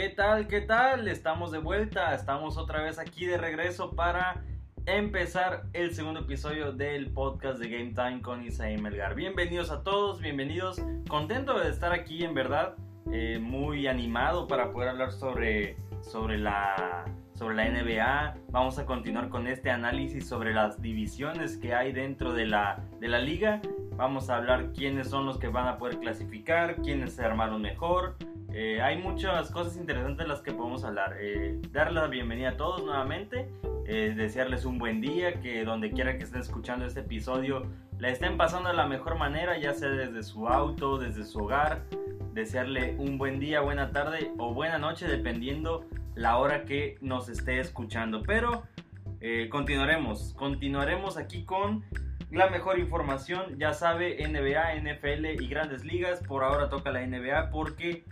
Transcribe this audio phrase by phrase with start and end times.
[0.00, 0.46] ¿Qué tal?
[0.46, 1.08] ¿Qué tal?
[1.08, 4.42] Estamos de vuelta, estamos otra vez aquí de regreso para
[4.86, 9.14] empezar el segundo episodio del podcast de Game Time con Isaí Melgar.
[9.14, 10.80] Bienvenidos a todos, bienvenidos.
[11.06, 12.76] Contento de estar aquí, en verdad,
[13.12, 17.04] eh, muy animado para poder hablar sobre, sobre, la,
[17.34, 18.36] sobre la NBA.
[18.52, 23.08] Vamos a continuar con este análisis sobre las divisiones que hay dentro de la, de
[23.08, 23.60] la liga.
[24.00, 28.16] Vamos a hablar quiénes son los que van a poder clasificar, quiénes se armaron mejor.
[28.50, 31.16] Eh, hay muchas cosas interesantes de las que podemos hablar.
[31.20, 33.50] Eh, darles la bienvenida a todos nuevamente.
[33.84, 37.64] Eh, desearles un buen día, que donde quiera que estén escuchando este episodio
[37.98, 41.82] la estén pasando de la mejor manera, ya sea desde su auto, desde su hogar.
[42.32, 47.60] Desearle un buen día, buena tarde o buena noche, dependiendo la hora que nos esté
[47.60, 48.22] escuchando.
[48.22, 48.62] Pero
[49.50, 51.84] continuaremos, continuaremos aquí con
[52.30, 56.20] la mejor información, ya sabe, NBA, NFL y grandes ligas.
[56.20, 58.04] Por ahora toca la NBA porque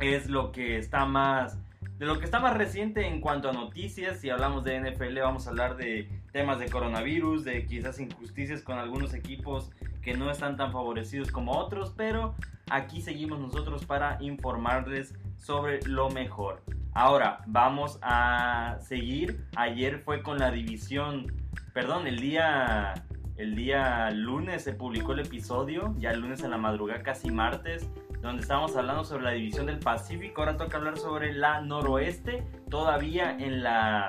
[0.00, 1.58] es lo que está más
[1.98, 4.18] de lo que está más reciente en cuanto a noticias.
[4.20, 8.78] Si hablamos de NFL, vamos a hablar de temas de coronavirus, de quizás injusticias con
[8.78, 9.70] algunos equipos
[10.02, 12.34] que no están tan favorecidos como otros, pero
[12.68, 16.62] aquí seguimos nosotros para informarles sobre lo mejor.
[16.92, 19.46] Ahora vamos a seguir.
[19.56, 21.32] Ayer fue con la división,
[21.72, 22.94] perdón, el día
[23.36, 27.88] el día lunes se publicó el episodio, ya el lunes en la madrugada, casi martes,
[28.20, 30.42] donde estábamos hablando sobre la división del Pacífico.
[30.42, 34.08] Ahora toca hablar sobre la noroeste, todavía en la,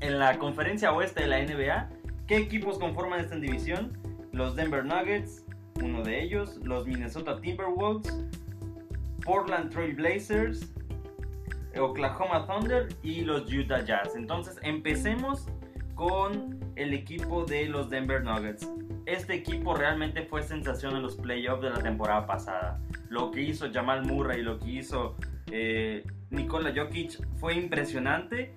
[0.00, 1.88] en la conferencia oeste de la NBA.
[2.26, 3.98] ¿Qué equipos conforman esta división?
[4.32, 5.44] Los Denver Nuggets,
[5.82, 8.24] uno de ellos, los Minnesota Timberwolves,
[9.24, 10.72] Portland Trail Blazers,
[11.76, 14.14] Oklahoma Thunder y los Utah Jazz.
[14.16, 15.48] Entonces empecemos
[15.94, 18.68] con el equipo de los Denver Nuggets.
[19.06, 22.80] Este equipo realmente fue sensación en los playoffs de la temporada pasada.
[23.08, 25.16] Lo que hizo Jamal Murray y lo que hizo
[25.50, 28.56] eh, Nikola Jokic fue impresionante.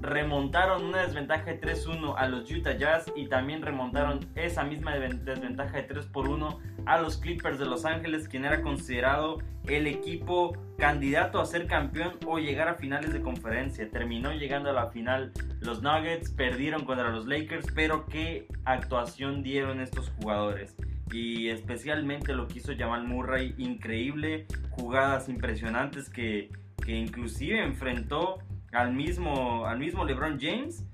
[0.00, 5.76] Remontaron una desventaja de 3-1 a los Utah Jazz y también remontaron esa misma desventaja
[5.76, 11.38] de 3 1 a los Clippers de Los Ángeles, quien era considerado el equipo candidato
[11.38, 13.90] a ser campeón o llegar a finales de conferencia.
[13.90, 19.80] Terminó llegando a la final los Nuggets, perdieron contra los Lakers, pero qué actuación dieron
[19.80, 20.76] estos jugadores.
[21.12, 26.50] Y especialmente lo que hizo Jamal Murray, increíble, jugadas impresionantes que,
[26.84, 28.38] que inclusive enfrentó
[28.72, 30.86] al mismo, al mismo LeBron James,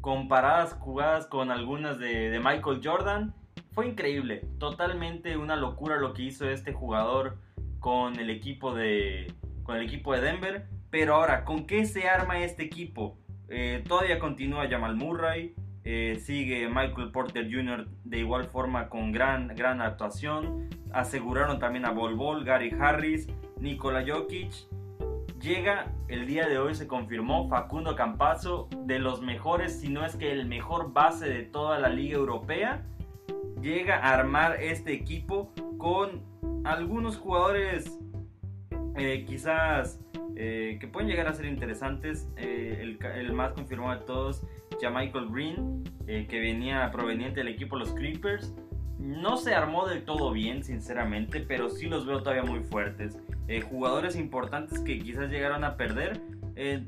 [0.00, 3.34] comparadas jugadas con algunas de, de Michael Jordan.
[3.78, 7.38] Fue increíble, totalmente una locura lo que hizo este jugador
[7.78, 10.66] con el equipo de, con el equipo de Denver.
[10.90, 13.20] Pero ahora, ¿con qué se arma este equipo?
[13.48, 17.86] Eh, todavía continúa Jamal Murray, eh, sigue Michael Porter Jr.
[18.02, 20.68] de igual forma con gran, gran actuación.
[20.90, 23.28] Aseguraron también a Bol Bol, Gary Harris,
[23.60, 24.50] Nikola Jokic.
[25.40, 30.16] Llega el día de hoy, se confirmó Facundo Campazo, de los mejores, si no es
[30.16, 32.84] que el mejor base de toda la Liga Europea.
[33.60, 36.22] Llega a armar este equipo con
[36.64, 37.98] algunos jugadores
[38.98, 40.00] eh, quizás
[40.34, 42.28] eh, que pueden llegar a ser interesantes.
[42.36, 44.42] Eh, el, más confirmado de todos,
[44.80, 48.54] ya Michael Green, que venía proveniente del equipo Los Creepers.
[48.98, 53.18] No se armó del todo bien, sinceramente, pero sí los veo todavía muy fuertes.
[53.70, 56.20] jugadores importantes que quizás llegaron a perder.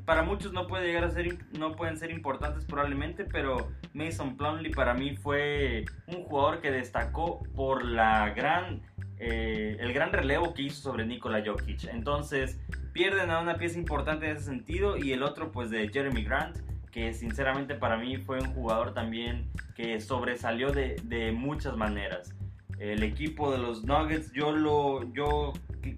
[0.05, 4.73] Para muchos no puede llegar a ser, no pueden ser importantes probablemente, pero Mason Plumley
[4.73, 8.83] para mí fue un jugador que destacó por la gran
[9.23, 11.85] eh, el gran relevo que hizo sobre Nikola Jokic.
[11.85, 12.59] Entonces
[12.93, 16.57] pierden a una pieza importante en ese sentido y el otro pues de Jeremy Grant
[16.91, 22.35] que sinceramente para mí fue un jugador también que sobresalió de, de muchas maneras.
[22.79, 25.53] El equipo de los Nuggets yo, lo, yo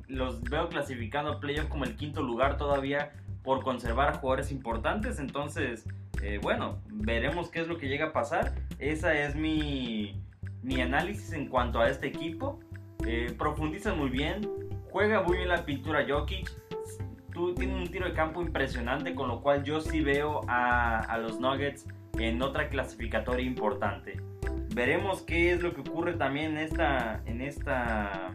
[0.08, 5.18] los veo clasificando a playoff como el quinto lugar todavía por conservar jugadores importantes.
[5.18, 5.86] Entonces,
[6.22, 8.54] eh, bueno, veremos qué es lo que llega a pasar.
[8.78, 10.20] Esa es mi,
[10.62, 12.60] mi análisis en cuanto a este equipo.
[13.06, 14.48] Eh, profundiza muy bien,
[14.90, 16.52] juega muy bien la pintura Jokic,
[17.32, 21.40] tú tienes un tiro de campo impresionante, con lo cual yo sí veo a, los
[21.40, 21.86] Nuggets
[22.18, 24.20] en otra clasificatoria importante.
[24.74, 28.34] Veremos qué es lo que ocurre también en esta, en esta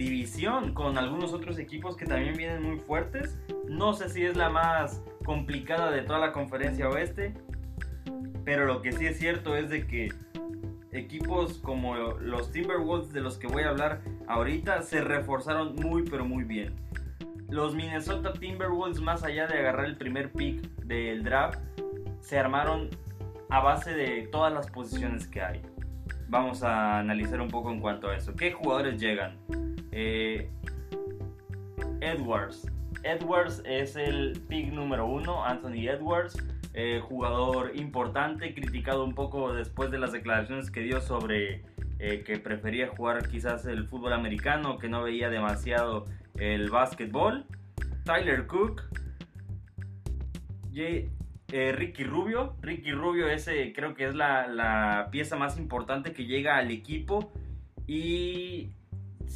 [0.00, 3.38] división con algunos otros equipos que también vienen muy fuertes.
[3.68, 7.34] No sé si es la más complicada de toda la conferencia oeste,
[8.42, 10.08] pero lo que sí es cierto es de que
[10.92, 16.24] equipos como los Timberwolves de los que voy a hablar ahorita se reforzaron muy pero
[16.24, 16.74] muy bien.
[17.50, 21.60] Los Minnesota Timberwolves más allá de agarrar el primer pick del draft
[22.20, 22.88] se armaron
[23.50, 25.60] a base de todas las posiciones que hay.
[26.28, 28.34] Vamos a analizar un poco en cuanto a eso.
[28.34, 29.36] ¿Qué jugadores llegan?
[29.92, 30.50] Eh,
[32.00, 32.70] Edwards,
[33.02, 36.36] Edwards es el pick número uno, Anthony Edwards,
[36.74, 41.64] eh, jugador importante, criticado un poco después de las declaraciones que dio sobre
[41.98, 46.04] eh, que prefería jugar quizás el fútbol americano, que no veía demasiado
[46.36, 47.44] el básquetbol.
[48.04, 48.82] Tyler Cook,
[51.50, 52.54] Ricky Rubio.
[52.62, 57.32] Ricky Rubio ese creo que es la, la, pieza más importante que llega al equipo.
[57.86, 58.70] Y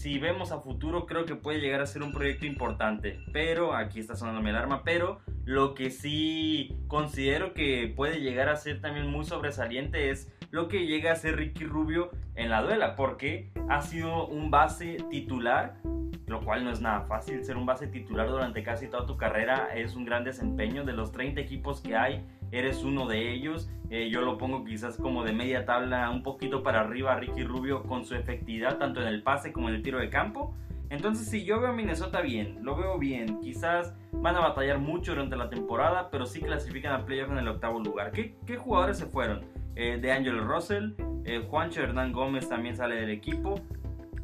[0.04, 3.20] si vemos a futuro creo que puede llegar a ser un proyecto importante.
[3.32, 8.56] Pero, aquí está sonando mi alarma, pero lo que sí considero que puede llegar a
[8.56, 12.96] ser también muy sobresaliente es lo que llega a ser Ricky Rubio en la duela,
[12.96, 15.78] porque ha sido un base titular
[16.26, 17.44] lo cual no es nada fácil.
[17.44, 20.84] Ser un base titular durante casi toda tu carrera es un gran desempeño.
[20.84, 22.24] De los 30 equipos que hay,
[22.58, 23.70] eres uno de ellos.
[23.90, 27.82] Eh, yo lo pongo quizás como de media tabla, un poquito para arriba Ricky Rubio
[27.82, 30.54] con su efectividad, tanto en el pase como en el tiro de campo.
[30.90, 33.40] Entonces, sí, yo veo a Minnesota bien, lo veo bien.
[33.40, 37.48] Quizás van a batallar mucho durante la temporada, pero sí clasifican a playoff en el
[37.48, 38.12] octavo lugar.
[38.12, 39.44] ¿Qué, qué jugadores se fueron?
[39.76, 40.92] Eh, de Angelo Russell,
[41.24, 43.60] eh, Juancho Hernán Gómez también sale del equipo.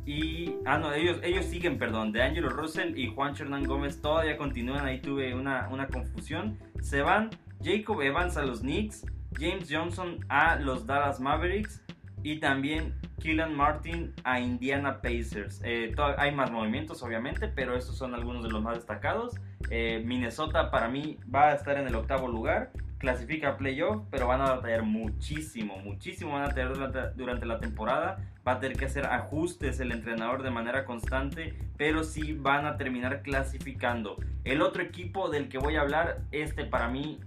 [0.06, 4.36] Y, ah, no, ellos, ellos siguen, perdón, de Angelo Russell y Juan Hernán Gómez todavía
[4.36, 6.58] continúan, ahí tuve una, una confusión.
[6.80, 7.30] Se van
[7.62, 9.04] Jacob Evans a los Knicks,
[9.38, 11.82] James Johnson a los Dallas Mavericks
[12.22, 15.60] y también Killian Martin a Indiana Pacers.
[15.64, 19.34] Eh, hay más movimientos, obviamente, pero estos son algunos de los más destacados.
[19.70, 24.28] Eh, Minnesota para mí va a estar en el octavo lugar clasifica a playoff, pero
[24.28, 26.74] van a batallar muchísimo, muchísimo van a tener
[27.16, 28.18] durante, la temporada.
[28.46, 32.76] Va a tener que hacer ajustes el entrenador de manera constante, pero sí van a
[32.76, 34.16] terminar clasificando.
[34.44, 37.20] El otro equipo del que voy a hablar, este para mí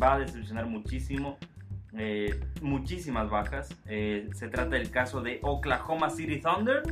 [0.00, 1.38] va a decepcionar muchísimo.
[1.96, 3.76] Eh, muchísimas bajas.
[3.86, 6.82] Eh, se trata del caso de Oklahoma City Thunder.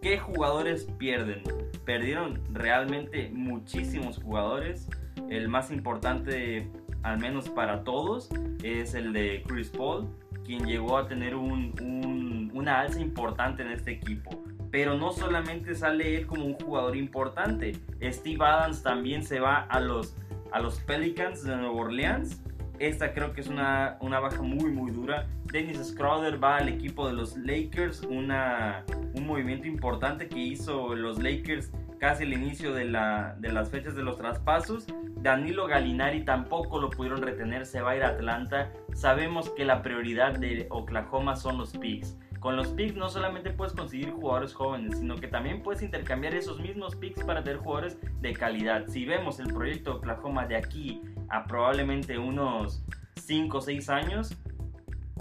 [0.00, 1.42] ¿Qué jugadores pierden?
[1.84, 4.88] Perdieron realmente muchísimos jugadores.
[5.28, 6.70] El más importante
[7.02, 8.28] al menos para todos,
[8.62, 10.08] es el de Chris Paul,
[10.44, 14.42] quien llegó a tener un, una alza importante en este equipo.
[14.70, 17.72] Pero no solamente sale él como un jugador importante,
[18.02, 20.16] Steve Adams también se va a los,
[20.52, 22.42] a los Pelicans de Nueva Orleans.
[22.78, 25.26] Esta creo que es una, una baja muy muy dura.
[25.52, 28.84] Dennis Schroeder va al equipo de los Lakers, una,
[29.14, 33.94] un movimiento importante que hizo los Lakers casi el inicio de, la, de las fechas
[33.94, 34.86] de los traspasos.
[35.20, 38.72] Danilo Galinari tampoco lo pudieron retener, se va a ir a Atlanta.
[38.94, 42.18] Sabemos que la prioridad de Oklahoma son los picks.
[42.42, 46.58] Con los picks no solamente puedes conseguir jugadores jóvenes, sino que también puedes intercambiar esos
[46.58, 48.88] mismos picks para tener jugadores de calidad.
[48.88, 52.82] Si vemos el proyecto Oklahoma de aquí a probablemente unos
[53.14, 54.36] 5 o 6 años,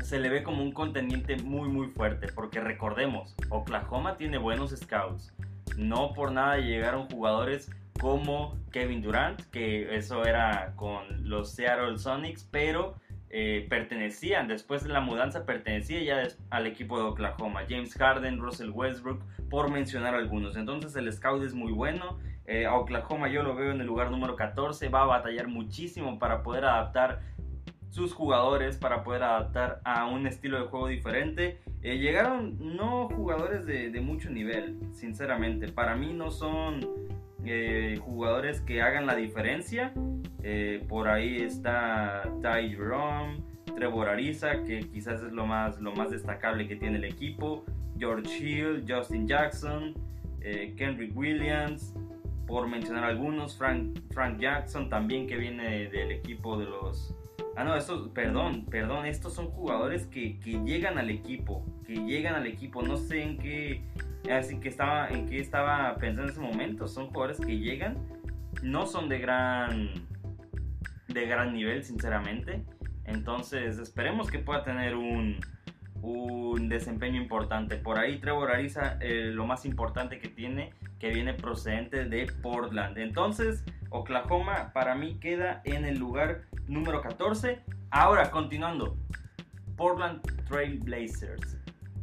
[0.02, 5.32] se le ve como un contendiente muy muy fuerte, porque recordemos, Oklahoma tiene buenos scouts.
[5.78, 7.70] No por nada llegaron jugadores
[8.00, 12.96] como Kevin Durant, que eso era con los Seattle Sonics, pero
[13.31, 17.62] eh, pertenecían, después de la mudanza, pertenecía ya al equipo de Oklahoma.
[17.69, 20.56] James Harden, Russell Westbrook, por mencionar algunos.
[20.56, 22.19] Entonces el scout es muy bueno.
[22.45, 26.44] Eh, Oklahoma yo lo veo en el lugar número 14, va a batallar muchísimo para
[26.44, 27.22] poder adaptar
[27.92, 31.60] sus jugadores para poder adaptar a un estilo de juego diferente.
[31.84, 35.67] Eh, llegaron no jugadores de, mucho nivel, sinceramente.
[35.67, 36.79] Para mí no son
[37.45, 39.93] eh, jugadores que hagan la diferencia.
[40.43, 43.43] Eh, por ahí está Ty Jerome,
[43.75, 47.65] Trevor Ariza, que quizás es lo más, lo más destacable que tiene el equipo.
[47.98, 49.93] George Hill, Justin Jackson,
[50.75, 51.93] Kendrick Williams,
[52.48, 53.55] por mencionar algunos.
[53.55, 57.15] Frank, Frank Jackson también que viene del equipo de los
[57.55, 62.48] Ah, no, estos, perdón, perdón, estos son jugadores que, llegan al equipo, que llegan al
[62.48, 63.83] equipo, no sé en qué,
[64.30, 67.98] así que estaba, en qué estaba pensando en ese momento, son jugadores que llegan,
[68.62, 69.90] no son de gran,
[71.08, 72.63] de gran nivel, sinceramente,
[73.06, 75.40] entonces esperemos que pueda tener un,
[76.01, 77.78] un desempeño importante.
[77.78, 82.98] Por ahí Trevor Ariza, eh, lo más importante que tiene, que viene procedente de Portland.
[82.98, 87.62] Entonces, Oklahoma para mí queda en el lugar número 14.
[87.90, 88.98] Ahora, continuando.
[89.75, 91.58] Portland Trail Blazers.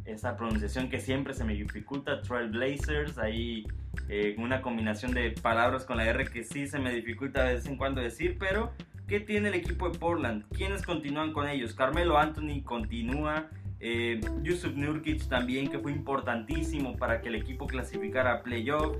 [0.09, 2.21] Esa pronunciación que siempre se me dificulta.
[2.21, 3.17] Trail Blazers.
[3.17, 3.65] Ahí
[4.07, 7.65] eh, una combinación de palabras con la R que sí se me dificulta de vez
[7.67, 8.37] en cuando decir.
[8.39, 8.71] Pero,
[9.07, 10.45] ¿qué tiene el equipo de Portland?
[10.55, 11.73] ¿Quiénes continúan con ellos?
[11.73, 13.47] Carmelo Anthony continúa.
[13.79, 18.97] Eh, Yusuf Nurkic también, que fue importantísimo para que el equipo clasificara a playoff.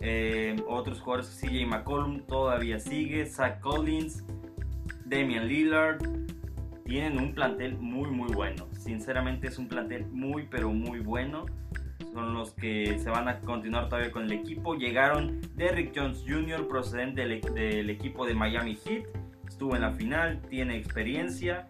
[0.00, 3.24] Eh, otros jugadores, CJ McCollum todavía sigue.
[3.26, 4.24] Zach Collins.
[5.06, 5.98] Damian Lillard,
[6.84, 8.66] tienen un plantel muy muy bueno.
[8.84, 11.46] Sinceramente es un plantel muy pero muy bueno.
[12.12, 14.74] son los que se van a continuar todavía con el equipo.
[14.74, 19.04] Llegaron Derrick Jones Jr., procedente del, equipo de Miami Heat.
[19.48, 21.66] Estuvo en la final, tiene experiencia.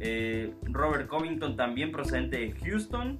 [0.00, 3.16] Eh, Robert Covington también procedente de Houston.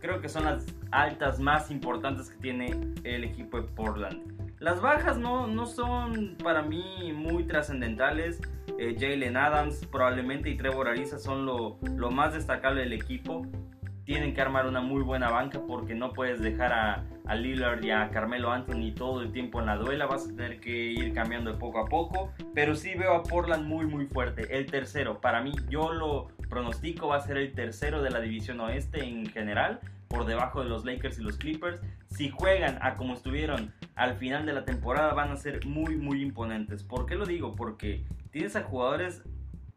[0.00, 4.34] Creo que son las altas más importantes que tiene el equipo de Portland.
[4.58, 8.40] Las bajas no, no son para mí muy trascendentales.
[8.78, 13.46] Eh, Jalen Adams probablemente y Trevor Ariza son lo, lo más destacable del equipo.
[14.04, 17.90] Tienen que armar una muy buena banca porque no puedes dejar a, a, Lillard y
[17.90, 21.52] a Carmelo Anthony todo el tiempo en la duela, vas a tener que ir cambiando
[21.52, 25.40] de poco a poco, pero sí veo a Portland muy muy fuerte, el tercero, para
[25.42, 29.80] mí yo lo pronostico va a ser el tercero de la división oeste en general,
[30.06, 34.46] por debajo de los Lakers y los Clippers, si juegan a como estuvieron al final
[34.46, 37.56] de la temporada van a ser muy muy imponentes, ¿por qué lo digo?
[37.56, 38.04] Porque
[38.36, 39.22] tienes a jugadores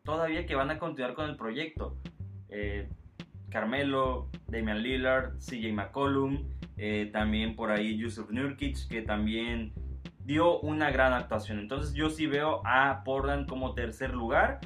[0.04, 1.96] todavía que van a continuar con el proyecto,
[2.50, 2.90] eh,
[3.50, 6.44] Carmelo, Damian Lillard, CJ McCollum,
[6.76, 9.72] eh, también por ahí Yusuf Nurkic, que también
[10.26, 11.60] dio una gran actuación.
[11.60, 14.60] Entonces yo sí veo a Portland como tercer lugar.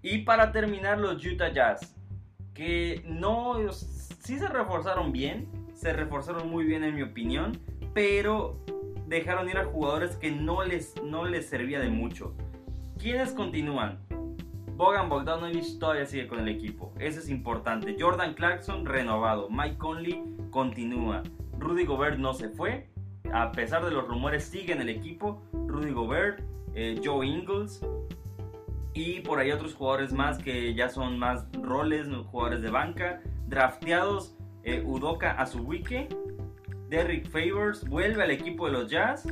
[0.00, 1.96] Y para terminar los Utah Jazz,
[2.54, 7.58] que no, sí se reforzaron bien, se reforzaron muy bien en mi opinión,
[7.94, 8.64] pero
[9.08, 12.36] dejaron ir a jugadores que no les, no les servía de mucho.
[13.00, 13.98] ¿Quiénes continúan?
[14.76, 16.92] Bogan Bogdanovich todavía sigue con el equipo.
[16.98, 17.96] Eso es importante.
[17.98, 19.48] Jordan Clarkson renovado.
[19.48, 21.22] Mike Conley continúa.
[21.58, 22.90] Rudy Gobert no se fue.
[23.32, 25.42] A pesar de los rumores, sigue en el equipo.
[25.66, 26.42] Rudy Gobert,
[26.74, 27.80] eh, Joe Ingles.
[28.92, 33.22] Y por ahí otros jugadores más que ya son más roles, jugadores de banca.
[33.46, 36.06] Drafteados eh, Udoka Azubuike.
[36.90, 39.26] Derrick Favors vuelve al equipo de los Jazz.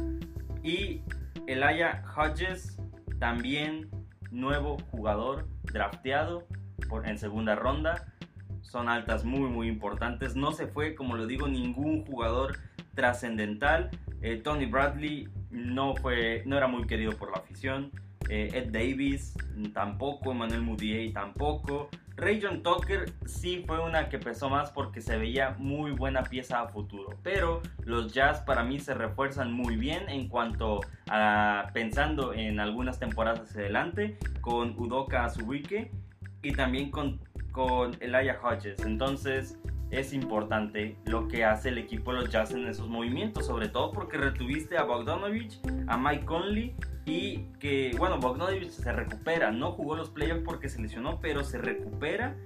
[0.63, 1.03] Y
[1.47, 2.78] Elijah Hodges
[3.19, 3.89] también
[4.31, 6.47] nuevo jugador drafteado
[6.89, 8.15] por, en segunda ronda.
[8.61, 10.37] Son altas muy muy importantes.
[10.37, 12.59] No se fue, como lo digo, ningún jugador
[12.95, 13.91] trascendental.
[14.21, 17.91] Eh, Tony Bradley no, fue, no era muy querido por la afición.
[18.29, 19.35] Eh, Ed Davis
[19.73, 20.33] tampoco.
[20.33, 21.89] Emmanuel Mudiay tampoco.
[22.19, 26.61] Ray John Tucker sí fue una que pesó más porque se veía muy buena pieza
[26.61, 27.17] a futuro.
[27.23, 32.99] Pero los Jazz para mí se refuerzan muy bien en cuanto a pensando en algunas
[32.99, 35.93] temporadas hacia adelante con Udoka Azubuike
[36.43, 37.21] y también con,
[37.53, 38.85] con Elijah Hodges.
[38.85, 39.57] Entonces
[39.91, 43.93] es importante lo que hace el equipo de los Jazz en esos movimientos, sobre todo
[43.93, 46.75] porque retuviste a Bogdanovich, a Mike Conley
[47.07, 51.59] y que, bueno, Bogdanovich se recupera, no jugó los playoffs porque se lesionó, pero se
[51.59, 52.37] recupera.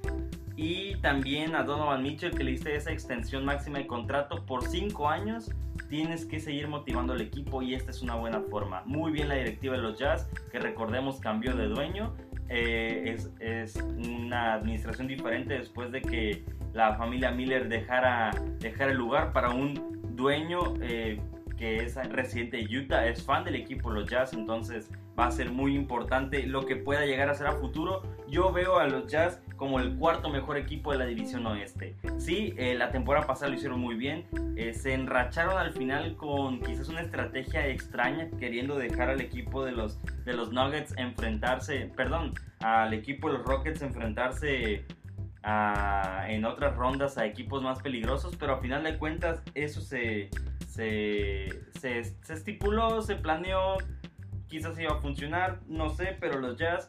[0.55, 5.09] Y también a Donovan Mitchell que le diste esa extensión máxima de contrato por 5
[5.09, 5.51] años.
[5.89, 8.83] Tienes que seguir motivando al equipo y esta es una buena forma.
[8.85, 12.15] Muy bien la directiva de los Jazz, que recordemos cambió de dueño.
[12.49, 18.99] Eh, es, es, una administración diferente después de que la familia Miller dejara, dejara el
[18.99, 21.21] lugar para un dueño eh,
[21.57, 25.51] que es residente de Utah, es fan del equipo los Jazz, entonces va a ser
[25.51, 28.03] muy importante lo que pueda llegar a ser a futuro.
[28.29, 31.95] Yo veo a los Jazz como el cuarto mejor equipo de la división oeste.
[32.19, 34.27] Sí, eh, la temporada pasada lo hicieron muy bien,
[34.57, 39.73] eh, se enracharon al final con quizás una estrategia extraña, queriendo dejar al equipo de
[39.73, 44.85] los, de los Nuggets enfrentarse, perdón, al equipo de los Rockets enfrentarse
[45.45, 50.31] en otras rondas a equipos más peligrosos, pero a final de cuentas eso se,
[50.69, 51.49] se,
[51.81, 53.77] se, estipuló, se planeó,
[54.47, 56.89] quizás iba a funcionar, no sé, pero los Jazz,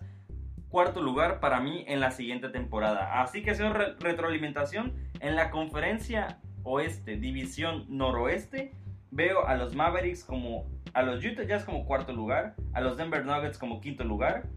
[0.70, 3.22] cuarto lugar para mí en la siguiente temporada.
[3.22, 8.74] Así que sido retroalimentación en la conferencia oeste, división noroeste.
[9.12, 13.26] Veo a los Mavericks como, a los Utah Jazz como cuarto lugar, a los Denver
[13.26, 14.48] Nuggets como quinto lugar,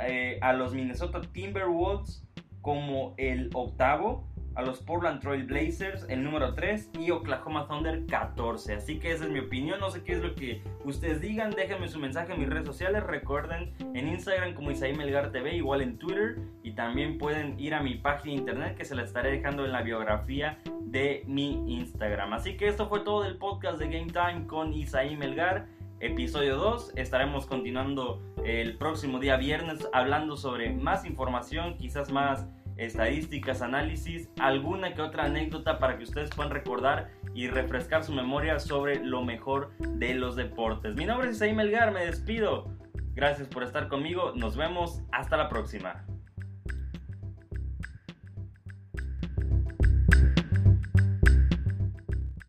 [0.00, 2.27] eh, a los Minnesota Timberwolves
[2.62, 8.74] como el octavo, a los Portland Trail Blazers el número 3 y Oklahoma Thunder 14.
[8.74, 11.86] Así que esa es mi opinión, no sé qué es lo que ustedes digan, déjenme
[11.86, 15.96] su mensaje en mis redes sociales, recuerden en Instagram como Isaí Melgar TV, igual en
[15.96, 19.64] Twitter y también pueden ir a mi página de internet que se la estaré dejando
[19.64, 22.32] en la biografía de mi Instagram.
[22.32, 25.68] Así que esto fue todo del podcast de Game Time con Isaí Melgar
[26.00, 26.92] episodio 2.
[26.96, 34.94] Estaremos continuando el próximo día viernes hablando sobre más información, quizás más estadísticas, análisis, alguna
[34.94, 39.72] que otra anécdota para que ustedes puedan recordar y refrescar su memoria sobre lo mejor
[39.78, 40.94] de los deportes.
[40.94, 42.72] Mi nombre es Isaí Melgar, me despido.
[43.14, 46.04] Gracias por estar conmigo, nos vemos, hasta la próxima.